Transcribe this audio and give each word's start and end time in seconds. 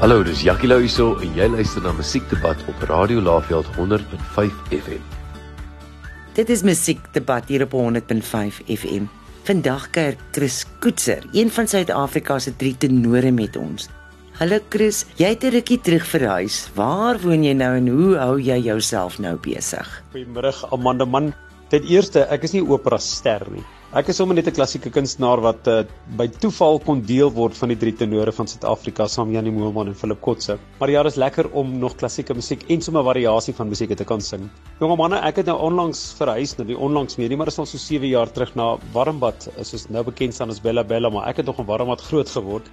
Hallo, 0.00 0.22
dis 0.24 0.40
Jackie 0.40 0.64
Lou 0.64 0.78
hierso 0.80 1.10
en 1.20 1.34
jy 1.36 1.44
luister 1.52 1.82
na 1.84 1.90
Musiekdebat 1.92 2.62
op 2.72 2.84
Radio 2.88 3.20
Laveld 3.20 3.66
100.5 3.76 4.54
FM. 4.72 5.02
Dit 6.38 6.48
is 6.48 6.62
Musiekdebat 6.64 7.50
hier 7.52 7.66
op 7.66 7.74
100.5 7.76 8.62
FM. 8.64 9.10
Vandag 9.44 9.90
kuier 9.92 10.16
Chris 10.32 10.62
Koetser, 10.80 11.26
een 11.36 11.52
van 11.52 11.68
Suid-Afrika 11.68 12.38
se 12.40 12.54
drie 12.56 12.72
tenore 12.80 13.28
met 13.28 13.58
ons. 13.60 13.90
Hallo 14.38 14.62
Chris, 14.72 15.02
jy 15.20 15.34
het 15.34 15.44
'n 15.44 15.52
rukkie 15.58 15.80
terug 15.84 16.06
verhuis. 16.08 16.70
Waar 16.74 17.20
woon 17.20 17.44
jy 17.44 17.52
nou 17.52 17.76
en 17.76 17.88
hoe 17.88 18.16
hou 18.16 18.40
jy 18.40 18.56
jouself 18.56 19.18
nou 19.18 19.36
besig? 19.36 20.02
Goeiemôre 20.14 20.54
Amanda 20.72 21.04
man. 21.04 21.34
Ten 21.68 21.84
eerste, 21.84 22.24
ek 22.32 22.42
is 22.42 22.52
nie 22.52 22.64
opera 22.64 22.96
ster 22.98 23.44
nie. 23.52 23.64
Ek 23.90 24.06
is 24.12 24.20
sommer 24.20 24.36
net 24.38 24.46
'n 24.46 24.54
klassieke 24.54 24.90
kunstenaar 24.94 25.40
wat 25.42 25.66
uh, 25.66 25.80
by 26.18 26.28
toeval 26.42 26.76
kon 26.84 27.00
deel 27.02 27.30
word 27.34 27.56
van 27.58 27.72
die 27.72 27.76
drie 27.78 27.92
tenore 27.98 28.30
van 28.30 28.46
Suid-Afrika 28.46 29.08
saam 29.10 29.32
Janie 29.34 29.50
Moelman 29.50 29.88
en 29.90 29.96
Philip 29.98 30.20
Kotse. 30.22 30.54
Maar 30.78 30.92
ja, 30.92 31.02
dit 31.02 31.10
is 31.10 31.18
lekker 31.18 31.48
om 31.50 31.72
nog 31.82 31.96
klassieke 31.98 32.36
musiek 32.38 32.62
en 32.70 32.84
sommer 32.86 33.02
variasie 33.02 33.54
van 33.58 33.66
musiek 33.66 33.96
te 33.98 34.06
kan 34.06 34.22
sing. 34.22 34.44
Jonge 34.78 34.96
manne, 35.00 35.18
ek 35.26 35.40
het 35.42 35.50
nou 35.50 35.56
onlangs 35.58 36.04
verhuis 36.20 36.54
na 36.60 36.68
die 36.68 36.78
onlangs 36.78 37.18
meer, 37.18 37.34
maar 37.34 37.50
dit 37.50 37.56
is 37.56 37.58
al 37.64 37.66
so 37.66 37.82
7 37.82 38.06
jaar 38.12 38.30
terug 38.30 38.54
na 38.54 38.68
Warmbad, 38.94 39.48
soos 39.66 39.88
nou 39.90 40.04
bekend 40.06 40.38
staan 40.38 40.54
as 40.54 40.62
Bella 40.62 40.86
Bella, 40.86 41.10
maar 41.10 41.26
ek 41.26 41.42
het 41.42 41.50
nog 41.50 41.58
in 41.58 41.66
Warmbad 41.66 42.06
groot 42.12 42.30
geword 42.30 42.70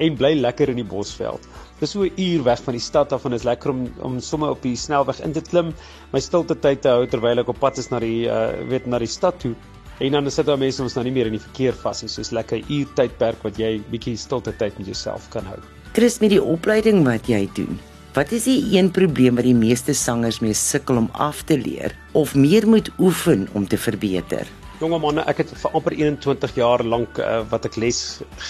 en 0.00 0.16
bly 0.16 0.32
lekker 0.40 0.72
in 0.72 0.80
die 0.80 0.88
Bosveld. 0.94 1.44
Dis 1.78 1.92
so 1.92 2.08
'n 2.08 2.16
uur 2.16 2.42
weg 2.48 2.64
van 2.64 2.72
die 2.72 2.80
stad 2.80 3.12
af 3.12 3.28
en 3.28 3.36
is 3.36 3.44
lekker 3.44 3.70
om 3.70 3.84
om 4.00 4.18
sommer 4.20 4.56
op 4.56 4.62
die 4.62 4.76
snelweg 4.76 5.20
in 5.20 5.32
te 5.32 5.44
klim, 5.44 5.74
my 6.12 6.20
stilte 6.20 6.56
tyd 6.56 6.80
te 6.80 6.88
hou 6.88 7.06
terwyl 7.06 7.38
ek 7.38 7.48
op 7.52 7.60
pad 7.60 7.78
is 7.78 7.90
na 7.90 8.00
die 8.00 8.24
uh, 8.24 8.64
weet 8.68 8.86
na 8.86 8.98
die 8.98 9.06
stad 9.06 9.38
toe 9.40 9.54
En 10.02 10.10
dan 10.10 10.30
sit 10.30 10.46
daar 10.46 10.58
mense 10.58 10.82
ons 10.82 10.94
nou 10.96 11.04
nie 11.06 11.12
meer 11.14 11.28
in 11.30 11.36
die 11.36 11.44
verkeer 11.44 11.76
vas 11.78 12.02
nie, 12.02 12.10
soos 12.10 12.32
lekker 12.34 12.64
uur 12.66 12.88
tydperk 12.98 13.44
wat 13.46 13.58
jy 13.62 13.76
bietjie 13.92 14.16
stilte 14.18 14.50
tyd 14.58 14.74
met 14.80 14.88
jouself 14.90 15.28
kan 15.30 15.46
hou. 15.46 15.60
Chris 15.94 16.18
met 16.18 16.32
die 16.34 16.42
opleiding 16.42 17.04
wat 17.06 17.28
jy 17.30 17.44
doen. 17.54 17.78
Wat 18.14 18.32
is 18.34 18.48
die 18.48 18.58
een 18.74 18.90
probleem 18.94 19.38
wat 19.38 19.46
die 19.46 19.54
meeste 19.54 19.94
sangers 19.94 20.40
mee 20.42 20.54
sukkel 20.54 20.98
om 20.98 21.08
af 21.14 21.44
te 21.46 21.58
leer 21.58 21.94
of 22.18 22.34
meer 22.34 22.66
moet 22.66 22.90
oefen 22.98 23.46
om 23.54 23.66
te 23.70 23.78
verbeter? 23.78 24.50
Jonge 24.82 24.98
manne, 24.98 25.22
ek 25.30 25.44
het 25.44 25.54
vir 25.54 25.78
amper 25.78 25.94
21 25.94 26.56
jaar 26.58 26.82
lank 26.82 27.18
uh, 27.22 27.44
wat 27.50 27.70
ek 27.70 27.78
les 27.78 28.00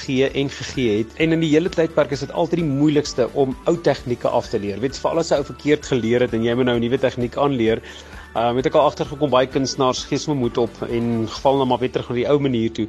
gee 0.00 0.30
en 0.32 0.48
gegee 0.48 1.02
het 1.02 1.12
en 1.20 1.36
in 1.36 1.44
die 1.44 1.52
hele 1.52 1.68
tydperk 1.72 2.16
is 2.16 2.24
dit 2.24 2.32
altyd 2.32 2.62
die 2.62 2.70
moeilikste 2.70 3.28
om 3.36 3.52
ou 3.68 3.76
tegnieke 3.76 4.32
af 4.32 4.48
te 4.48 4.60
leer. 4.60 4.80
Weet 4.80 4.96
jy, 4.96 5.04
vir 5.04 5.12
alles 5.12 5.32
ou 5.36 5.42
verkeerd 5.52 5.92
geleer 5.92 6.24
het 6.24 6.32
en 6.32 6.48
jy 6.48 6.56
moet 6.56 6.72
nou 6.72 6.78
'n 6.80 6.84
nuwe 6.88 7.00
tegniek 7.04 7.36
aanleer, 7.36 7.84
Ehm 8.34 8.56
het 8.58 8.66
ek 8.66 8.74
al 8.74 8.88
agtergekom 8.90 9.30
baie 9.30 9.46
kunstenaars 9.46 10.00
gee 10.10 10.18
sommer 10.18 10.40
moed 10.40 10.56
op 10.58 10.78
en 10.82 11.10
geval 11.30 11.60
nou 11.60 11.66
maar 11.70 11.78
weer 11.78 11.92
terug 11.94 12.08
na 12.10 12.16
die 12.16 12.30
ou 12.32 12.38
manier 12.42 12.72
toe. 12.74 12.88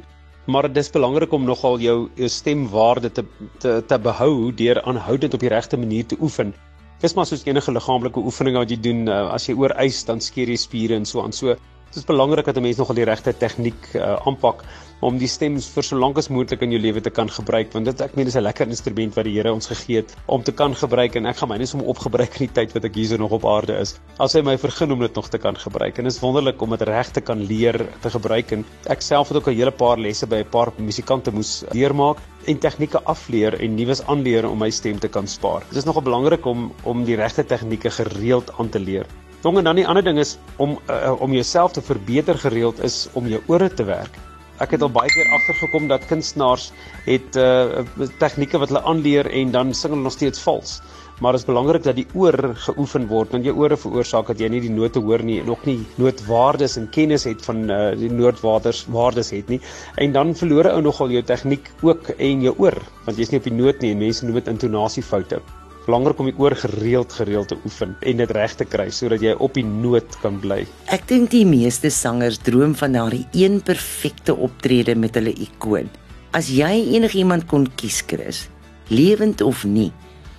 Maar 0.50 0.66
dit 0.66 0.80
is 0.82 0.90
belangrik 0.90 1.32
om 1.32 1.44
nogal 1.46 1.78
jou 1.78 1.94
jou 2.18 2.28
stemwaarde 2.28 3.12
te 3.12 3.22
te 3.62 3.76
te 3.86 3.98
behou 3.98 4.50
deur 4.62 4.82
aanhoudend 4.82 5.34
op 5.34 5.44
die 5.44 5.52
regte 5.52 5.78
manier 5.78 6.06
te 6.06 6.18
oefen. 6.20 6.50
Dis 6.98 7.14
maar 7.14 7.26
soos 7.30 7.46
enige 7.46 7.72
liggaamlike 7.72 8.18
oefening 8.18 8.58
wat 8.58 8.70
jy 8.74 8.80
doen, 8.80 9.06
uh, 9.06 9.30
as 9.36 9.46
jy 9.46 9.54
oor 9.54 9.74
ys 9.84 10.02
dan 10.08 10.20
skeer 10.20 10.50
jy 10.50 10.58
spiere 10.58 10.98
en 10.98 11.06
so 11.06 11.22
aan. 11.22 11.32
So 11.32 11.54
dit 11.90 11.96
is 12.02 12.04
belangrik 12.04 12.44
dat 12.44 12.56
'n 12.56 12.62
mens 12.62 12.76
nogal 12.76 12.94
die 12.94 13.04
regte 13.04 13.32
tegniek 13.32 13.94
uh, 13.94 14.16
aanpak 14.26 14.64
om 15.00 15.18
die 15.18 15.28
stem 15.28 15.58
vir 15.60 15.84
so 15.84 15.96
lank 15.96 16.18
as 16.18 16.28
moontlik 16.32 16.62
in 16.62 16.72
jou 16.72 16.80
lewe 16.80 17.00
te 17.00 17.10
kan 17.10 17.28
gebruik 17.28 17.72
want 17.72 17.84
dit 17.84 18.00
ek 18.00 18.16
meen 18.16 18.26
is 18.26 18.36
'n 18.36 18.42
lekker 18.42 18.68
instrument 18.68 19.14
wat 19.14 19.24
die 19.24 19.34
Here 19.36 19.52
ons 19.52 19.66
gegee 19.66 19.96
het 19.96 20.14
om 20.26 20.42
te 20.42 20.52
kan 20.52 20.74
gebruik 20.74 21.16
en 21.16 21.26
ek 21.26 21.36
gaan 21.36 21.48
my 21.48 21.58
net 21.58 21.74
om 21.74 21.82
opgebruik 21.82 22.40
in 22.40 22.46
die 22.46 22.54
tyd 22.54 22.72
wat 22.72 22.84
ek 22.84 22.94
hier 22.94 23.06
so 23.06 23.16
nog 23.16 23.32
op 23.32 23.44
aarde 23.44 23.76
is 23.80 23.98
as 24.18 24.32
hy 24.32 24.42
my 24.42 24.56
vergun 24.56 24.92
om 24.92 25.00
dit 25.00 25.14
nog 25.14 25.28
te 25.28 25.38
kan 25.38 25.56
gebruik 25.56 25.98
en 25.98 26.06
is 26.06 26.20
wonderlik 26.20 26.62
om 26.62 26.70
dit 26.70 26.82
reg 26.82 27.12
te 27.12 27.20
kan 27.20 27.40
leer 27.40 27.76
te 28.02 28.10
gebruik 28.10 28.52
en 28.52 28.64
ek 28.88 29.02
self 29.02 29.28
het 29.28 29.36
ook 29.36 29.48
'n 29.48 29.56
hele 29.56 29.70
paar 29.70 29.98
lesse 29.98 30.26
by 30.26 30.40
'n 30.44 30.50
paar 30.50 30.72
musikante 30.78 31.30
moes 31.30 31.64
leermaak 31.72 32.16
en 32.46 32.58
tegnieke 32.58 33.02
afleer 33.02 33.60
en 33.60 33.74
nuus 33.74 34.02
aanleer 34.06 34.48
om 34.48 34.58
my 34.58 34.70
stem 34.70 34.98
te 34.98 35.08
kan 35.08 35.26
spaar. 35.26 35.64
Dit 35.68 35.78
is 35.82 35.84
nogal 35.84 36.02
belangrik 36.02 36.46
om 36.46 36.72
om 36.84 37.04
die 37.04 37.16
regte 37.16 37.44
tegnieke 37.44 37.90
gereeld 37.90 38.52
aan 38.58 38.68
te 38.68 38.78
leer. 38.78 39.06
Jong 39.46 39.60
en 39.60 39.68
dan 39.68 39.78
die 39.78 39.86
ander 39.86 40.02
ding 40.02 40.18
is 40.18 40.38
om 40.58 40.74
uh, 40.90 41.14
om 41.22 41.30
jouself 41.30 41.76
te 41.76 41.82
verbeter 41.82 42.38
gereeld 42.38 42.82
is 42.82 43.04
om 43.14 43.28
jou 43.30 43.38
ore 43.46 43.68
te 43.70 43.84
werk 43.86 44.16
ek 44.64 44.72
het 44.76 44.84
al 44.84 44.92
baie 44.92 45.10
keer 45.12 45.28
agtergekom 45.36 45.88
dat 45.90 46.06
kunstenaars 46.10 46.70
het 47.06 47.36
uh 47.40 47.82
tegnieke 48.20 48.60
wat 48.62 48.72
hulle 48.72 48.82
aanleer 48.88 49.28
en 49.40 49.52
dan 49.54 49.74
sing 49.74 49.92
hulle 49.92 50.06
nog 50.06 50.14
steeds 50.16 50.40
vals. 50.42 50.78
Maar 51.20 51.36
dit 51.36 51.42
is 51.44 51.48
belangrik 51.48 51.84
dat 51.84 51.96
die 51.96 52.06
oor 52.16 52.36
geoefen 52.66 53.06
word 53.08 53.36
want 53.36 53.44
jou 53.48 53.54
ore 53.56 53.76
veroorsaak 53.80 54.32
dat 54.32 54.40
jy 54.40 54.48
nie 54.52 54.62
die 54.64 54.72
note 54.72 55.00
hoor 55.04 55.24
nie 55.24 55.38
en 55.42 55.52
ook 55.52 55.64
nie 55.68 55.78
nootwaardes 56.00 56.76
en 56.80 56.88
kennis 56.96 57.28
het 57.28 57.44
van 57.48 57.68
uh 57.72 57.92
die 58.00 58.12
nootwaardes 58.12 58.86
waardes 58.92 59.32
het 59.36 59.52
nie. 59.52 59.60
En 60.00 60.16
dan 60.16 60.34
verloor 60.34 60.72
ou 60.72 60.80
nogal 60.88 61.14
jou 61.18 61.22
tegniek 61.34 61.70
ook 61.82 62.10
en 62.16 62.48
jou 62.48 62.56
oor 62.66 62.80
want 63.04 63.20
jy's 63.20 63.32
nie 63.32 63.44
op 63.44 63.48
die 63.50 63.56
noot 63.60 63.84
nie 63.84 63.94
en 63.96 64.04
mense 64.04 64.26
noem 64.26 64.40
dit 64.40 64.52
intonasiefoute 64.56 65.44
belangrik 65.86 66.18
om 66.18 66.26
die 66.30 66.38
oor 66.42 66.56
gereeld 66.58 67.12
gereeld 67.14 67.52
te 67.52 67.58
oefen 67.64 67.94
en 68.02 68.22
dit 68.22 68.32
reg 68.34 68.56
te 68.58 68.66
kry 68.66 68.88
sodat 68.90 69.22
jy 69.22 69.36
op 69.38 69.54
die 69.54 69.64
noot 69.66 70.18
kan 70.22 70.40
bly. 70.42 70.64
Ek 70.90 71.06
dink 71.10 71.30
die 71.34 71.46
meeste 71.46 71.92
sangers 71.94 72.40
droom 72.46 72.74
van 72.78 72.98
daardie 72.98 73.24
een 73.36 73.60
perfekte 73.64 74.34
optrede 74.34 74.96
met 74.98 75.14
hulle 75.18 75.34
ikoon. 75.46 75.90
As 76.34 76.50
jy 76.52 76.72
enigiemand 76.98 77.46
kon 77.48 77.68
kies, 77.78 78.02
Chris, 78.04 78.48
lewend 78.90 79.40
of 79.46 79.62
nie, 79.64 79.92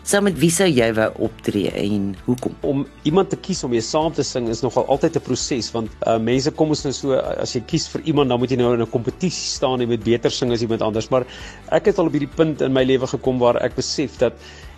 saam 0.08 0.24
met 0.28 0.38
wie 0.40 0.52
sou 0.54 0.68
jy 0.68 0.86
wou 0.96 1.08
optree 1.28 1.72
en 1.82 2.12
hoekom? 2.28 2.54
Om 2.64 2.86
iemand 3.10 3.32
te 3.34 3.40
kies 3.44 3.64
om 3.68 3.74
mee 3.74 3.84
saam 3.84 4.14
te 4.16 4.24
sing 4.24 4.48
is 4.52 4.64
nogal 4.64 4.86
altyd 4.88 5.18
'n 5.20 5.24
proses 5.26 5.72
want 5.76 5.90
uh, 6.08 6.16
mense 6.20 6.52
kom 6.52 6.70
ons 6.76 6.84
nou 6.84 6.94
so 6.94 7.16
as 7.16 7.56
jy 7.56 7.62
kies 7.68 7.88
vir 7.92 8.02
iemand 8.12 8.30
dan 8.30 8.40
moet 8.40 8.52
jy 8.52 8.60
nou 8.60 8.74
in 8.74 8.82
'n 8.84 8.92
kompetisie 8.92 9.52
staan 9.58 9.82
en 9.82 9.90
met 9.90 10.04
beter 10.04 10.32
sing 10.32 10.52
as 10.52 10.62
iemand 10.62 10.82
anders, 10.82 11.10
maar 11.10 11.26
ek 11.72 11.92
het 11.92 12.00
al 12.00 12.08
op 12.08 12.16
hierdie 12.16 12.36
punt 12.36 12.62
in 12.62 12.74
my 12.74 12.84
lewe 12.84 13.08
gekom 13.08 13.40
waar 13.40 13.60
ek 13.64 13.76
besef 13.76 14.18
dat 14.18 14.34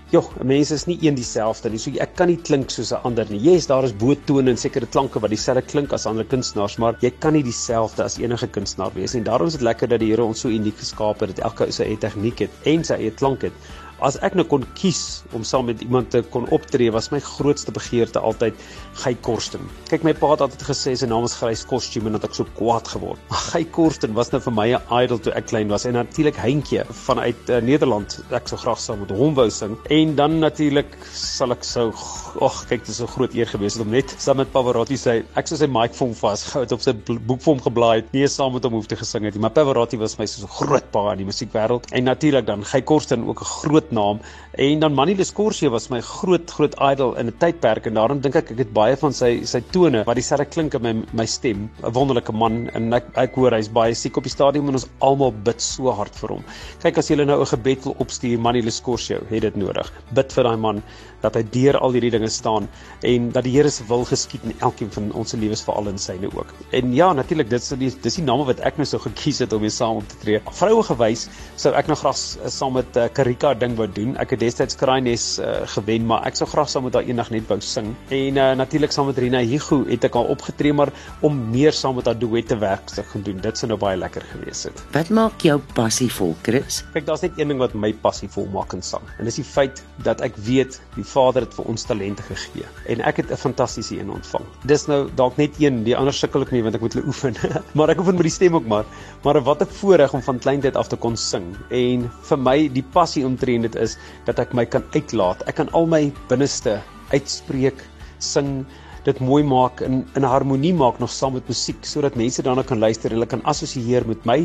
Jog, 0.10 0.32
mense 0.42 0.74
is 0.74 0.88
nie 0.90 0.96
een 1.06 1.14
dieselfde 1.14 1.70
nie. 1.70 1.78
So 1.78 1.92
ek 2.02 2.16
kan 2.18 2.32
nie 2.32 2.38
klink 2.48 2.72
soos 2.74 2.90
'n 2.92 3.04
ander 3.06 3.28
nie. 3.30 3.38
Yes, 3.46 3.68
daar 3.70 3.86
is 3.86 3.92
boetone 3.94 4.50
en 4.50 4.58
sekere 4.58 4.88
klanke 4.88 5.20
wat 5.22 5.30
dieselfde 5.30 5.62
klink 5.62 5.94
as 5.94 6.08
ander 6.10 6.26
kunstenaars, 6.26 6.78
maar 6.82 6.98
jy 7.00 7.12
kan 7.20 7.34
nie 7.34 7.44
dieselfde 7.44 8.04
as 8.04 8.18
enige 8.18 8.48
kunstenaar 8.48 8.90
wees 8.96 9.14
nie. 9.14 9.22
Daarom 9.22 9.48
is 9.48 9.54
dit 9.54 9.62
lekker 9.62 9.88
dat 9.88 10.00
die 10.00 10.10
Here 10.10 10.24
ons 10.24 10.40
so 10.40 10.50
uniek 10.50 10.78
geskaap 10.82 11.20
het 11.20 11.36
dat 11.36 11.46
elke 11.46 11.72
sy 11.72 11.84
eie 11.84 11.98
tegniek 11.98 12.40
het 12.40 12.50
en 12.66 12.84
sy 12.84 12.96
eie 12.96 13.12
klank 13.12 13.42
het. 13.42 13.54
As 14.00 14.16
ek 14.24 14.36
nou 14.38 14.46
kon 14.48 14.64
kies 14.80 15.26
om 15.36 15.44
saam 15.44 15.66
met 15.68 15.82
iemand 15.84 16.12
te 16.14 16.22
kon 16.32 16.46
optree, 16.56 16.92
was 16.96 17.10
my 17.12 17.20
grootste 17.20 17.74
begeerte 17.76 18.20
altyd 18.24 18.56
Gey 19.02 19.18
Korsten. 19.26 19.66
Kyk, 19.90 20.06
my 20.08 20.14
pa 20.16 20.30
het 20.32 20.44
altyd 20.46 20.64
gesê 20.70 20.94
sy 20.96 21.08
naam 21.10 21.26
is 21.28 21.36
Grys 21.36 21.66
Kostuum 21.68 22.08
en 22.08 22.16
dat 22.16 22.28
ek 22.30 22.38
so 22.38 22.48
kwaad 22.56 22.88
geword. 22.88 23.20
Maar 23.32 23.44
Gey 23.50 23.68
Korsten 23.76 24.16
was 24.16 24.32
nou 24.32 24.40
vir 24.46 24.56
my 24.56 24.68
'n 24.78 25.04
idol 25.04 25.20
toe 25.20 25.34
ek 25.36 25.50
klein 25.52 25.68
was 25.68 25.86
en 25.86 25.94
natuurlik 26.00 26.40
Heintjie 26.40 26.86
vanuit 27.08 27.50
uh, 27.50 27.60
Nederland. 27.60 28.20
Ek 28.32 28.48
sou 28.48 28.60
graag 28.60 28.80
saam 28.80 29.00
met 29.04 29.12
hom 29.12 29.36
wou 29.36 29.50
sing. 29.50 29.76
En 29.90 30.16
dan 30.16 30.40
natuurlik 30.40 30.96
sal 31.12 31.52
ek 31.52 31.64
sou 31.64 31.92
ag, 32.40 32.64
kyk, 32.70 32.86
dit 32.86 32.96
is 32.96 33.02
'n 33.02 33.08
groot 33.08 33.34
eer 33.36 33.48
gewees 33.48 33.80
om 33.80 33.90
net 33.90 34.16
saam 34.18 34.38
met 34.38 34.52
Pavarotti 34.52 34.98
sy 34.98 35.24
ek 35.36 35.48
sou 35.48 35.58
sy 35.58 35.68
mic 35.68 35.94
vir 35.94 36.08
hom 36.08 36.16
vasgehou 36.16 36.64
het 36.64 36.72
op 36.72 36.82
sy 36.82 36.94
boek 36.94 37.42
vir 37.42 37.54
hom 37.54 37.62
geblaai 37.62 37.96
het. 38.00 38.14
Nie 38.14 38.28
saam 38.28 38.54
met 38.54 38.64
hom 38.64 38.74
hoef 38.74 38.88
te 38.88 38.96
gesing 38.96 39.26
het 39.26 39.36
nie, 39.36 39.42
maar 39.42 39.52
Pavarotti 39.52 39.98
was 39.98 40.18
my 40.18 40.26
so 40.26 40.46
'n 40.46 40.48
groot 40.48 40.92
pa 40.92 41.12
in 41.12 41.18
die 41.18 41.26
musiekwêreld. 41.28 41.92
En 41.92 42.04
natuurlik 42.04 42.46
dan 42.46 42.64
Gey 42.64 42.82
Korsten 42.82 43.28
ook 43.28 43.42
'n 43.42 43.46
groot 43.46 43.89
naam 43.92 44.20
en 44.60 44.80
dan 44.80 44.94
Manny 44.94 45.16
Lescorsie 45.16 45.70
was 45.70 45.90
my 45.90 46.02
groot 46.02 46.52
groot 46.52 46.76
idol 46.92 47.16
in 47.16 47.28
'n 47.28 47.38
tydperk 47.40 47.86
en 47.88 47.94
daarom 47.94 48.22
dink 48.22 48.36
ek 48.36 48.52
ek 48.52 48.58
het 48.58 48.74
baie 48.74 48.96
van 48.96 49.14
sy 49.14 49.46
sy 49.46 49.62
tone 49.72 50.04
wat 50.06 50.16
dieselfde 50.16 50.46
klink 50.46 50.74
in 50.74 50.82
my 50.82 50.94
my 51.14 51.26
stem 51.26 51.70
'n 51.84 51.94
wonderlike 51.94 52.32
man 52.32 52.70
en 52.74 52.94
ek 52.94 53.06
ek 53.16 53.36
hoor 53.36 53.52
hy's 53.52 53.70
baie 53.70 53.94
siek 53.94 54.18
op 54.18 54.24
die 54.24 54.36
stadium 54.38 54.68
en 54.68 54.80
ons 54.82 54.88
almal 55.00 55.32
bid 55.32 55.62
so 55.62 55.92
hard 55.92 56.16
vir 56.16 56.30
hom 56.30 56.44
kyk 56.82 56.98
as 56.98 57.10
jy 57.10 57.16
nou 57.16 57.42
'n 57.42 57.46
gebed 57.46 57.86
wil 57.86 57.96
opstuur 58.00 58.40
Manny 58.40 58.62
Lescorsie 58.62 59.20
het 59.30 59.42
dit 59.42 59.56
nodig 59.56 59.92
bid 60.14 60.34
vir 60.34 60.44
daai 60.44 60.58
man 60.58 60.84
dat 61.24 61.36
hy 61.36 61.44
deur 61.54 61.78
al 61.80 61.96
hierdie 61.96 62.12
dinge 62.14 62.30
staan 62.32 62.68
en 63.08 63.30
dat 63.36 63.46
die 63.48 63.54
Here 63.56 63.72
se 63.74 63.84
wil 63.90 64.06
geskied 64.08 64.46
in 64.48 64.54
elkeen 64.66 64.92
van 64.94 65.10
ons 65.18 65.34
se 65.34 65.40
lewens 65.40 65.64
veral 65.66 65.90
in 65.92 66.00
syne 66.00 66.30
ook. 66.32 66.54
En 66.76 66.94
ja, 66.96 67.12
natuurlik 67.14 67.50
dit 67.50 67.62
is 67.62 67.74
die 67.82 67.92
dis 68.04 68.20
die 68.20 68.26
name 68.26 68.46
wat 68.48 68.62
ek 68.68 68.80
nou 68.80 68.88
sou 68.88 69.02
gekies 69.04 69.42
het 69.44 69.54
om 69.56 69.64
mee 69.64 69.74
saam 69.74 70.00
op 70.00 70.08
te 70.10 70.20
tree. 70.22 70.42
Vroue 70.60 70.84
gewys 70.88 71.28
sou 71.60 71.74
ek 71.76 71.90
nog 71.92 72.00
graag 72.04 72.20
saam 72.54 72.78
met 72.78 72.98
uh, 72.98 73.08
Karika 73.14 73.54
ding 73.58 73.76
wou 73.80 73.88
doen. 73.88 74.16
Ek 74.22 74.36
het 74.36 74.44
destyds 74.44 74.78
Kraaies 74.80 75.26
uh, 75.40 75.64
gewen, 75.76 76.06
maar 76.10 76.28
ek 76.30 76.40
sou 76.40 76.48
graag 76.50 76.70
saam 76.72 76.88
met 76.88 76.98
haar 76.98 77.08
eendag 77.08 77.32
net 77.34 77.48
wou 77.50 77.60
sing. 77.64 77.94
En 78.14 78.40
uh, 78.40 78.52
natuurlik 78.60 78.94
saam 78.96 79.10
met 79.10 79.18
Rina 79.22 79.42
Higu 79.46 79.82
het 79.90 80.08
ek 80.10 80.18
al 80.20 80.30
opgetree, 80.36 80.76
maar 80.76 80.92
om 81.26 81.40
meer 81.52 81.76
saam 81.76 81.98
met 82.00 82.10
haar 82.10 82.20
duette 82.20 82.58
werk 82.60 82.92
te 82.94 83.04
gaan 83.04 83.26
doen, 83.26 83.40
dit 83.44 83.58
sou 83.58 83.70
nou 83.72 83.80
baie 83.80 83.98
lekker 84.00 84.26
gewees 84.34 84.66
het. 84.68 84.84
Wat 84.96 85.12
maak 85.16 85.42
jou 85.46 85.58
passievol, 85.78 86.36
Chris? 86.46 86.84
Kyk, 86.94 87.08
daar's 87.08 87.24
net 87.26 87.40
een 87.40 87.54
ding 87.54 87.62
wat 87.62 87.76
my 87.78 87.92
passievol 88.04 88.48
maak 88.54 88.74
in 88.78 88.84
sang. 88.86 89.06
En 89.18 89.28
dis 89.30 89.40
die 89.42 89.48
feit 89.48 89.84
dat 90.06 90.24
ek 90.26 90.38
weet 90.48 90.80
die 90.96 91.06
Vader 91.08 91.48
het 91.48 91.56
vir 91.56 91.70
ons 91.72 91.88
talente 91.88 92.26
gegee 92.28 92.68
en 92.90 93.04
ek 93.06 93.22
het 93.22 93.32
'n 93.32 93.38
fantastiese 93.38 94.00
een 94.00 94.10
ontvang. 94.10 94.46
Dis 94.66 94.88
nou 94.88 95.10
dalk 95.16 95.38
net 95.38 95.60
een, 95.60 95.84
die 95.84 95.96
ander 95.98 96.14
sukkel 96.14 96.42
ek 96.42 96.52
nie 96.52 96.64
want 96.64 96.76
ek 96.76 96.82
moet 96.82 96.94
hulle 96.94 97.08
oefen. 97.08 97.36
maar 97.78 97.90
ek 97.90 98.00
oefen 98.00 98.16
met 98.16 98.28
die 98.28 98.32
stem 98.32 98.56
ook 98.56 98.68
maar. 98.68 98.86
Maar 99.24 99.42
wat 99.42 99.62
'n 99.62 99.72
voorreg 99.80 100.14
om 100.14 100.22
van 100.22 100.40
kleintyd 100.40 100.76
af 100.76 100.88
te 100.88 100.96
kon 100.96 101.18
sing. 101.18 101.56
En 101.70 102.12
vir 102.22 102.38
my 102.38 102.58
die 102.68 102.84
passie 102.84 103.26
omtrent 103.26 103.69
dit 103.70 103.82
is 103.86 103.98
dat 104.26 104.42
ek 104.42 104.54
my 104.58 104.66
kan 104.66 104.86
uitlaat. 104.96 105.46
Ek 105.48 105.60
kan 105.62 105.72
al 105.78 105.90
my 105.90 106.08
binneste 106.32 106.80
uitspreek, 107.14 107.82
sing 108.20 108.66
dit 109.08 109.20
mooi 109.24 109.42
maak 109.48 109.82
in 109.86 110.02
in 110.20 110.26
harmonie 110.28 110.74
maak 110.76 111.00
nog 111.00 111.12
saam 111.14 111.34
met 111.38 111.48
musiek 111.48 111.86
sodat 111.88 112.18
mense 112.20 112.44
daarna 112.44 112.66
kan 112.68 112.82
luister 112.84 113.12
en 113.12 113.18
hulle 113.18 113.30
kan 113.32 113.44
assosieer 113.52 114.06
met 114.08 114.26
my 114.28 114.40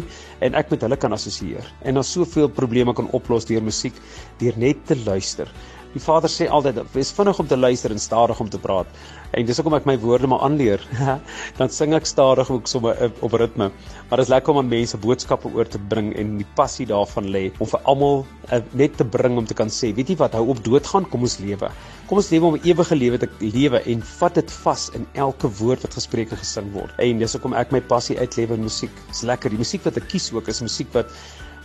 en 0.47 0.55
ek 0.61 0.71
met 0.71 0.85
hulle 0.87 0.99
kan 1.05 1.13
assosieer 1.17 1.67
en 1.83 1.99
dan 1.99 2.07
soveel 2.07 2.49
probleme 2.61 2.95
kan 2.95 3.11
oplos 3.19 3.49
deur 3.51 3.65
musiek 3.67 3.99
deur 4.39 4.55
net 4.57 4.87
te 4.87 4.97
luister. 5.05 5.51
Die 5.95 6.03
Vader 6.03 6.31
sê 6.31 6.49
altyd 6.51 6.81
wees 6.91 7.13
vinnig 7.15 7.39
om 7.39 7.47
te 7.47 7.57
luister 7.57 7.93
en 7.95 8.01
stadig 8.03 8.41
om 8.43 8.49
te 8.51 8.59
praat. 8.59 8.89
En 9.35 9.47
dis 9.47 9.59
hoekom 9.61 9.77
ek 9.79 9.87
my 9.87 9.95
woorde 10.03 10.27
maar 10.31 10.43
aanleer. 10.47 10.83
dan 11.59 11.71
sing 11.71 11.95
ek 11.95 12.09
stadig 12.11 12.51
ook 12.51 12.67
sommer 12.71 12.99
op 13.23 13.37
ritme. 13.39 13.69
Maar 14.09 14.21
dit 14.21 14.27
is 14.27 14.33
lekker 14.33 14.55
om 14.55 14.59
aan 14.63 14.73
mense 14.73 14.99
boodskappe 14.99 15.53
oor 15.55 15.71
te 15.71 15.79
bring 15.93 16.11
en 16.19 16.33
die 16.41 16.49
passie 16.59 16.87
daarvan 16.91 17.31
lê 17.31 17.45
om 17.63 17.71
vir 17.71 17.87
almal 17.91 18.25
uh, 18.25 18.61
net 18.75 18.99
te 18.99 19.07
bring 19.07 19.39
om 19.39 19.47
te 19.47 19.55
kan 19.55 19.71
sê, 19.71 19.93
weet 19.95 20.11
jy 20.11 20.19
wat, 20.19 20.35
hou 20.35 20.49
op 20.51 20.63
doodgaan, 20.67 21.07
kom 21.13 21.27
ons 21.29 21.39
lewe. 21.43 21.71
Kom 22.11 22.19
ons 22.19 22.31
lewe 22.35 22.51
om 22.51 22.59
'n 22.59 22.67
ewige 22.67 22.99
lewe 22.99 23.21
te 23.23 23.31
lewe 23.41 23.83
en 23.95 24.03
vat 24.19 24.35
dit 24.35 24.57
vas 24.65 24.89
in 24.99 25.07
elke 25.15 25.51
woord 25.61 25.87
wat 25.87 25.95
gespreek 25.95 26.35
en 26.35 26.43
gesing 26.43 26.73
word. 26.75 26.91
En 26.99 27.23
dis 27.23 27.39
hoekom 27.39 27.55
ek 27.55 27.71
my 27.71 27.81
passie 27.81 28.19
uitlewe 28.19 28.59
in 28.59 28.67
musiek. 28.67 29.03
Dis 29.09 29.23
lekker. 29.23 29.51
Die 29.51 29.63
musiek 29.63 29.87
wat 29.87 29.97
ek 29.97 30.11
kies 30.11 30.33
ook 30.35 30.51
is 30.51 30.63
musiek 30.63 30.91
wat 30.93 31.15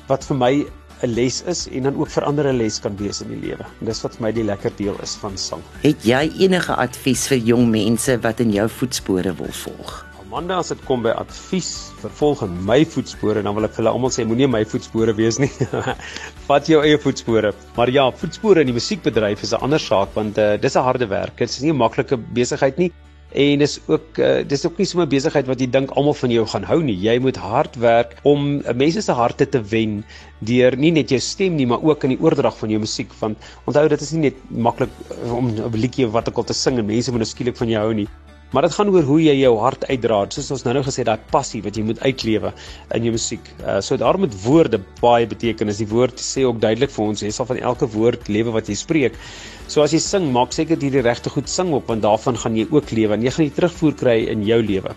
wat 0.09 0.23
vir 0.25 0.37
my 0.37 0.53
'n 1.01 1.13
les 1.15 1.41
is 1.47 1.67
en 1.71 1.83
dan 1.83 1.95
ook 1.95 2.09
vir 2.11 2.23
ander 2.23 2.47
'n 2.47 2.57
les 2.57 2.79
kan 2.79 2.97
wees 2.97 3.21
in 3.21 3.29
die 3.29 3.39
lewe. 3.47 3.65
Dis 3.79 4.01
wat 4.03 4.15
vir 4.15 4.21
my 4.27 4.31
die 4.31 4.43
lekker 4.43 4.71
deel 4.75 4.95
is 5.03 5.15
van 5.15 5.37
sang. 5.37 5.63
Het 5.81 6.03
jy 6.03 6.31
enige 6.45 6.75
advies 6.75 7.27
vir 7.27 7.37
jong 7.37 7.69
mense 7.71 8.19
wat 8.19 8.39
in 8.39 8.51
jou 8.51 8.67
voetspore 8.69 9.33
wil 9.35 9.53
volg? 9.63 10.05
Amanda, 10.29 10.59
as 10.59 10.67
dit 10.67 10.81
kom 10.85 11.01
by 11.01 11.09
advies 11.09 11.91
vir 12.01 12.11
volg 12.19 12.43
in 12.45 12.65
my 12.65 12.85
voetspore, 12.85 13.41
dan 13.41 13.55
wil 13.55 13.65
ek 13.65 13.71
vir 13.71 13.83
hulle 13.83 13.93
almal 13.95 14.11
sê 14.13 14.25
moenie 14.27 14.47
my 14.47 14.65
voetspore 14.65 15.15
wees 15.15 15.39
nie. 15.39 15.49
Vat 16.49 16.67
jou 16.67 16.83
eie 16.83 16.97
voetspore. 17.01 17.53
Maar 17.75 17.89
ja, 17.89 18.11
voetspore 18.11 18.61
in 18.61 18.69
die 18.69 18.75
musiekbedryf 18.75 19.41
is 19.41 19.53
'n 19.53 19.63
ander 19.63 19.79
saak 19.79 20.13
want 20.13 20.37
uh, 20.37 20.57
dis 20.57 20.75
'n 20.75 20.83
harde 20.83 21.07
werk. 21.07 21.37
Dit 21.37 21.49
is 21.49 21.61
nie 21.61 21.71
'n 21.71 21.77
maklike 21.77 22.17
besigheid 22.17 22.77
nie. 22.77 22.91
En 23.29 23.61
dis 23.61 23.75
ook 23.85 24.17
uh, 24.17 24.41
dis 24.47 24.65
ook 24.65 24.79
nie 24.81 24.87
sommer 24.89 25.07
besigheid 25.09 25.45
wat 25.45 25.59
jy 25.61 25.67
dink 25.69 25.91
almal 25.93 26.15
van 26.17 26.31
jou 26.33 26.45
gaan 26.49 26.63
hou 26.65 26.79
nie. 26.81 26.95
Jy 26.97 27.19
moet 27.21 27.37
hard 27.37 27.75
werk 27.77 28.15
om 28.25 28.55
uh, 28.57 28.73
mense 28.73 29.03
se 29.05 29.13
harte 29.13 29.45
te 29.45 29.61
wen 29.61 29.99
deur 30.39 30.77
nie 30.79 30.89
net 30.95 31.13
jou 31.13 31.19
stem 31.21 31.59
nie, 31.59 31.67
maar 31.69 31.83
ook 31.85 32.07
in 32.07 32.15
die 32.15 32.21
oordrag 32.25 32.57
van 32.57 32.73
jou 32.73 32.79
musiek 32.81 33.13
want 33.19 33.37
onthou 33.69 33.85
dit 33.91 34.01
is 34.01 34.15
nie 34.15 34.29
net 34.29 34.41
maklik 34.49 34.89
uh, 35.13 35.35
om 35.35 35.51
'n 35.53 35.77
liedjie 35.77 36.07
of 36.07 36.15
wat 36.17 36.29
ook 36.29 36.41
al 36.41 36.49
te 36.49 36.57
sing 36.57 36.81
en 36.81 36.89
mense 36.89 37.11
moet 37.11 37.21
nou 37.21 37.29
skielik 37.29 37.57
van 37.57 37.69
jou 37.69 37.85
hou 37.85 37.93
nie. 37.93 38.09
Maar 38.49 38.65
dit 38.65 38.73
gaan 38.73 38.89
oor 38.89 39.05
hoe 39.05 39.19
jy 39.21 39.33
jou 39.37 39.51
hart 39.61 39.83
uitdra, 39.85 40.23
soos 40.33 40.47
ons 40.55 40.63
nou 40.65 40.71
nou 40.73 40.81
gesê 40.81 41.03
daai 41.05 41.21
passie 41.29 41.59
wat 41.61 41.75
jy 41.77 41.83
moet 41.85 41.99
uitlewe 42.01 42.49
in 42.97 43.03
jou 43.05 43.11
musiek. 43.13 43.51
Uh 43.61 43.75
so 43.85 43.97
daarom 44.01 44.23
met 44.25 44.37
woorde 44.41 44.79
baie 45.01 45.27
betekenis. 45.29 45.77
Die 45.83 45.89
woord 45.91 46.17
sê 46.23 46.47
ook 46.47 46.57
duidelik 46.63 46.89
vir 46.95 47.03
ons, 47.03 47.21
jy 47.21 47.29
sal 47.35 47.45
van 47.45 47.59
elke 47.61 47.85
woord 47.93 48.25
lewe 48.27 48.55
wat 48.55 48.71
jy 48.71 48.77
spreek. 48.79 49.19
So 49.67 49.83
as 49.85 49.93
jy 49.93 50.01
sing, 50.01 50.31
maak 50.33 50.57
seker 50.57 50.81
jy 50.81 50.89
die 50.95 51.03
regte 51.05 51.29
goed 51.29 51.51
sing 51.51 51.75
op 51.77 51.93
want 51.93 52.01
daarvan 52.01 52.41
gaan 52.41 52.57
jy 52.57 52.65
ook 52.73 52.89
lewe 52.97 53.13
en 53.19 53.27
jy 53.27 53.35
gaan 53.35 53.49
die 53.51 53.55
terugvoer 53.59 53.93
kry 54.01 54.17
in 54.33 54.41
jou 54.47 54.57
lewe. 54.65 54.95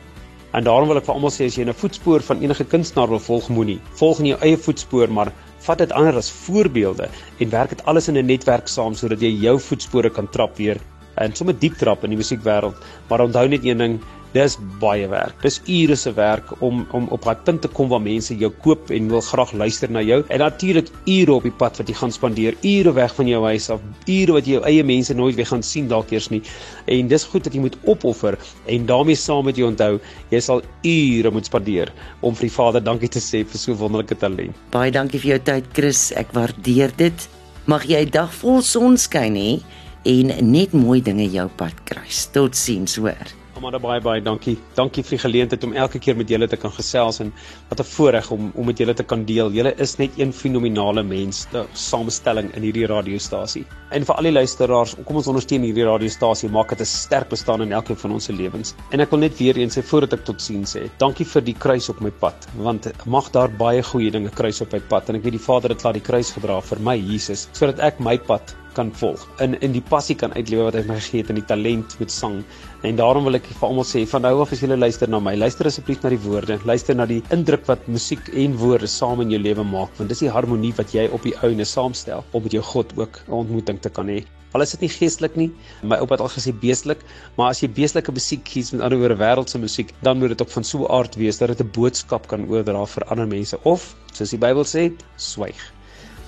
En 0.56 0.64
daarom 0.64 0.88
wil 0.88 1.02
ek 1.02 1.10
vir 1.10 1.14
almal 1.18 1.32
sê 1.36 1.50
as 1.52 1.58
jy 1.60 1.66
'n 1.68 1.76
voetspoor 1.76 2.24
van 2.24 2.40
enige 2.40 2.64
kunstenaar 2.64 3.12
wil 3.12 3.20
volg, 3.20 3.50
moenie 3.52 3.80
volg 4.00 4.20
in 4.20 4.32
jou 4.32 4.38
eie 4.40 4.56
voetspoor, 4.56 5.12
maar 5.12 5.32
vat 5.66 5.78
dit 5.78 5.92
ander 5.92 6.16
as 6.16 6.32
voorbeelde 6.32 7.10
en 7.38 7.50
werk 7.50 7.76
dit 7.76 7.84
alles 7.84 8.08
in 8.08 8.16
'n 8.16 8.26
netwerk 8.26 8.68
saam 8.68 8.94
sodat 8.94 9.20
jy 9.20 9.32
jou 9.44 9.58
voetspore 9.60 10.10
kan 10.10 10.28
trap 10.28 10.56
weer 10.56 10.80
en 11.22 11.36
sommer 11.38 11.56
diep 11.58 11.78
trap 11.80 12.04
in 12.04 12.14
die 12.14 12.20
musiekwêreld, 12.20 12.76
maar 13.08 13.24
onthou 13.24 13.46
net 13.48 13.64
een 13.64 13.78
ding, 13.78 14.00
dis 14.32 14.56
baie 14.80 15.06
werk. 15.12 15.36
Dis 15.44 15.60
ure 15.68 15.96
se 15.96 16.12
werk 16.16 16.52
om 16.64 16.86
om 16.96 17.08
op 17.12 17.24
daai 17.26 17.44
punt 17.44 17.62
te 17.64 17.68
kom 17.68 17.90
waar 17.92 18.00
mense 18.02 18.34
jou 18.40 18.50
koop 18.64 18.90
en 18.94 19.10
wil 19.12 19.20
graag 19.24 19.52
luister 19.52 19.90
na 19.92 20.00
jou. 20.04 20.22
En 20.28 20.40
natuurlik 20.40 20.88
ure 21.06 21.34
op 21.34 21.46
die 21.46 21.52
pad 21.52 21.76
wat 21.80 21.88
jy 21.88 21.96
gaan 21.98 22.14
spandeer, 22.14 22.56
ure 22.62 22.94
weg 22.96 23.14
van 23.14 23.28
jou 23.28 23.42
huis 23.44 23.68
af, 23.70 23.82
ure 24.06 24.36
wat 24.38 24.48
jy 24.48 24.56
jou 24.56 24.64
eie 24.68 24.84
mense 24.84 25.14
nooit 25.14 25.36
weer 25.36 25.50
gaan 25.50 25.64
sien 25.66 25.90
dalk 25.90 26.12
eers 26.12 26.30
nie. 26.32 26.42
En 26.86 27.12
dis 27.12 27.28
goed 27.28 27.44
dat 27.44 27.54
jy 27.54 27.60
moet 27.66 27.76
opoffer 27.84 28.38
en 28.72 28.88
daarmee 28.88 29.18
saam 29.18 29.44
met 29.48 29.60
jou 29.60 29.68
onthou, 29.68 29.98
jy 30.32 30.40
sal 30.40 30.64
ure 30.88 31.30
moet 31.34 31.48
spandeer 31.48 31.92
om 32.20 32.34
vir 32.38 32.48
die 32.48 32.56
Vader 32.56 32.84
dankie 32.84 33.12
te 33.12 33.20
sê 33.20 33.44
vir 33.44 33.60
so 33.60 33.76
wonderlike 33.76 34.16
talent. 34.16 34.56
Baie 34.72 34.92
dankie 34.94 35.20
vir 35.20 35.36
jou 35.36 35.42
tyd, 35.52 35.70
Chris. 35.76 36.10
Ek 36.16 36.32
waardeer 36.32 36.92
dit. 36.96 37.28
Mag 37.66 37.84
jy 37.86 38.00
'n 38.06 38.10
dag 38.10 38.32
vol 38.32 38.62
sonskyn 38.62 39.36
hê 39.36 39.60
en 40.04 40.32
net 40.50 40.72
mooi 40.72 41.00
dinge 41.04 41.28
jou 41.30 41.48
pad 41.56 41.84
kruis. 41.84 42.26
Totsiens, 42.34 42.96
hoor. 42.98 43.38
Amanda 43.62 43.78
baie 43.78 44.00
baie 44.02 44.18
dankie. 44.24 44.56
Dankie 44.74 45.04
vir 45.06 45.14
die 45.14 45.22
geleentheid 45.22 45.64
om 45.66 45.74
elke 45.78 46.00
keer 46.02 46.16
met 46.18 46.30
julle 46.32 46.48
te 46.50 46.56
kan 46.58 46.72
gesels 46.74 47.20
en 47.22 47.28
wat 47.68 47.80
'n 47.80 47.84
voorreg 47.84 48.30
om 48.34 48.50
om 48.56 48.66
met 48.66 48.78
julle 48.78 48.94
te 48.94 49.04
kan 49.04 49.24
deel. 49.24 49.52
Julle 49.52 49.72
is 49.78 49.98
net 49.98 50.18
een 50.18 50.32
fenominale 50.32 51.02
mens, 51.02 51.46
'n 51.52 51.66
samestelling 51.72 52.50
in 52.56 52.62
hierdie 52.62 52.86
radiostasie. 52.86 53.64
En 53.92 54.04
vir 54.04 54.14
al 54.16 54.22
die 54.22 54.32
luisteraars, 54.32 54.96
kom 55.04 55.16
ons 55.16 55.28
ondersteun 55.28 55.62
hierdie 55.62 55.84
radiostasie, 55.84 56.48
maak 56.48 56.70
dit 56.70 56.80
'n 56.80 56.84
sterk 56.84 57.28
bestaan 57.28 57.62
in 57.62 57.72
elkeen 57.72 57.96
van 57.96 58.12
ons 58.12 58.24
se 58.24 58.32
lewens. 58.32 58.74
En 58.90 59.00
ek 59.00 59.10
wil 59.10 59.20
net 59.20 59.38
weer 59.38 59.56
eens 59.56 59.78
sê 59.78 59.82
voordat 59.82 60.12
ek 60.12 60.24
totsiens 60.24 60.76
sê, 60.76 60.90
dankie 60.98 61.26
vir 61.26 61.42
die 61.42 61.54
kruis 61.54 61.88
op 61.88 62.00
my 62.00 62.10
pad, 62.10 62.48
want 62.56 62.90
mag 63.06 63.30
daar 63.30 63.50
baie 63.50 63.82
goeie 63.82 64.10
dinge 64.10 64.30
kruis 64.30 64.60
op 64.60 64.72
my 64.72 64.80
pad 64.80 65.08
en 65.08 65.16
ek 65.16 65.22
weet 65.22 65.38
die 65.38 65.46
Vader 65.46 65.70
het 65.70 65.84
laat 65.84 65.94
die 65.94 66.02
kruis 66.02 66.32
gedra 66.32 66.60
vir 66.60 66.78
my 66.80 66.96
Jesus 66.96 67.48
sodat 67.52 67.78
ek 67.78 68.00
my 68.00 68.18
pad 68.18 68.56
kan 68.76 68.90
volg. 69.00 69.22
In 69.44 69.54
in 69.66 69.72
die 69.76 69.82
passie 69.92 70.16
kan 70.18 70.34
uitlewe 70.36 70.66
wat 70.68 70.76
hy 70.78 70.82
my 70.88 70.98
gegee 70.98 71.22
het 71.22 71.30
in 71.32 71.38
die 71.40 71.46
talent 71.48 71.94
met 72.00 72.12
sang. 72.14 72.42
En 72.88 72.98
daarom 72.98 73.26
wil 73.28 73.38
ek 73.38 73.46
vir 73.46 73.68
almal 73.68 73.86
sê 73.86 74.02
van 74.10 74.24
nou 74.26 74.32
af 74.42 74.52
as 74.54 74.62
jy 74.64 74.68
luister 74.74 75.10
na 75.10 75.20
my 75.22 75.34
luister 75.38 75.68
asseblief 75.70 76.02
na 76.02 76.12
die 76.14 76.20
woorde. 76.24 76.58
Luister 76.68 76.96
na 76.98 77.06
die 77.06 77.20
indruk 77.36 77.66
wat 77.70 77.88
musiek 77.88 78.30
en 78.44 78.56
woorde 78.60 78.90
saam 78.90 79.20
in 79.24 79.34
jou 79.34 79.40
lewe 79.42 79.64
maak 79.64 79.98
want 79.98 80.12
dis 80.12 80.24
die 80.24 80.30
harmonie 80.36 80.72
wat 80.78 80.94
jy 80.96 81.08
op 81.12 81.26
die 81.28 81.34
ouene 81.42 81.66
saamstel 81.68 82.24
om 82.32 82.46
met 82.46 82.56
jou 82.56 82.62
God 82.72 82.94
ook 82.98 83.20
'n 83.28 83.36
ontmoeting 83.42 83.80
te 83.80 83.90
kan 83.90 84.08
hê. 84.08 84.22
Al 84.52 84.62
is 84.62 84.72
dit 84.72 84.80
nie 84.84 84.92
geestelik 84.92 85.36
nie 85.36 85.50
my 85.82 85.96
oupa 85.96 86.14
het 86.14 86.24
al 86.24 86.32
gesê 86.36 86.52
beestelik 86.64 87.04
maar 87.36 87.50
as 87.50 87.62
jy 87.62 87.68
beestelike 87.68 88.12
musiek 88.12 88.42
kies 88.44 88.72
met 88.72 88.82
ander 88.82 88.98
woorde 88.98 89.16
wêreldse 89.16 89.58
musiek 89.58 89.94
dan 90.02 90.18
moet 90.18 90.28
dit 90.34 90.40
op 90.40 90.50
van 90.50 90.64
so 90.64 90.84
'n 90.84 90.90
aard 90.98 91.14
wees 91.16 91.38
dat 91.38 91.48
dit 91.48 91.60
'n 91.60 91.70
boodskap 91.72 92.26
kan 92.26 92.48
oordra 92.48 92.84
vir 92.86 93.04
ander 93.10 93.26
mense. 93.26 93.56
Of 93.64 93.94
soos 94.12 94.30
die 94.30 94.38
Bybel 94.38 94.64
sê 94.64 94.92
swyg 95.16 95.72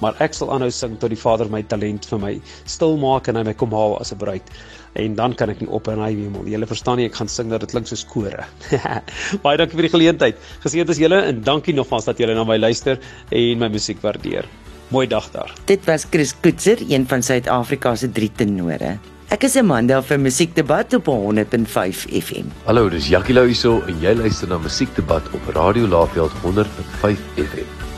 maar 0.01 0.17
ek 0.25 0.35
sal 0.35 0.51
aanhou 0.55 0.71
sing 0.71 0.97
tot 0.99 1.13
die 1.13 1.21
Vader 1.21 1.51
my 1.53 1.63
talent 1.63 2.07
vir 2.11 2.19
my 2.23 2.33
stil 2.65 2.97
maak 3.01 3.29
en 3.29 3.37
hy 3.37 3.45
my 3.51 3.55
kom 3.55 3.75
haal 3.77 3.99
as 4.01 4.13
'n 4.13 4.19
bruid 4.19 4.55
en 4.95 5.15
dan 5.15 5.35
kan 5.35 5.51
ek 5.51 5.61
nie 5.61 5.71
op 5.71 5.89
in 5.91 5.99
hy 5.99 6.13
hemel. 6.15 6.47
Julle 6.47 6.67
verstaan 6.71 7.01
nie 7.01 7.07
ek 7.07 7.17
gaan 7.19 7.29
sing 7.29 7.51
dat 7.51 7.65
dit 7.65 7.71
klink 7.71 7.87
soos 7.91 8.05
kore. 8.07 8.47
Baie 9.45 9.59
dankie 9.59 9.79
vir 9.79 9.89
die 9.89 9.95
geleentheid. 9.97 10.37
Geseënd 10.65 10.93
is 10.95 11.01
julle 11.03 11.23
en 11.31 11.43
dankie 11.43 11.75
nogmaals 11.75 12.07
dat 12.11 12.19
julle 12.23 12.35
na 12.35 12.45
my 12.45 12.59
luister 12.59 13.01
en 13.31 13.59
my 13.59 13.69
musiek 13.69 13.99
waardeer. 14.05 14.47
Mooi 14.95 15.07
dag 15.11 15.27
daar. 15.33 15.51
Dit 15.67 15.87
was 15.89 16.07
Chris 16.11 16.35
Koetser, 16.45 16.79
een 16.89 17.09
van 17.11 17.23
Suid-Afrika 17.23 17.97
se 17.97 18.11
drie 18.13 18.31
tenore. 18.31 18.99
Ek 19.35 19.47
is 19.49 19.57
Amanda 19.59 20.03
vir 20.05 20.21
Musiekdebat 20.21 20.95
op 20.95 21.09
105 21.11 22.05
FM. 22.21 22.53
Hallo, 22.69 22.87
dis 22.93 23.09
Jackie 23.11 23.35
Lou 23.35 23.49
hierso 23.49 23.81
en 23.89 23.99
jy 24.05 24.13
luister 24.21 24.53
na 24.53 24.61
Musiekdebat 24.63 25.33
op 25.35 25.49
Radio 25.57 25.89
Laveld 25.91 26.37
105 26.45 27.27
FM. 27.49 27.94